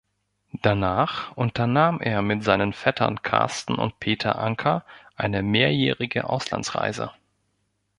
[0.63, 4.83] Danach unternahm er mit seinen Vettern Carsten und Peter Anker
[5.15, 7.11] eine mehrjährige Auslandsreise.